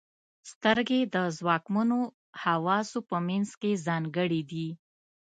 [0.51, 1.99] •سترګې د ځواکمنو
[2.43, 4.67] حواسو په منځ کې ځانګړې دي.